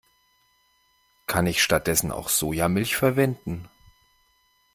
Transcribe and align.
Kann 1.27 1.45
ich 1.45 1.61
stattdessen 1.61 2.11
auch 2.11 2.27
Sojamilch 2.29 2.95
verwenden? 2.95 3.69